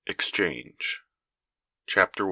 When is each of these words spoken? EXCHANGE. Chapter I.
EXCHANGE. 0.07 1.01
Chapter 1.85 2.19
I. 2.19 2.19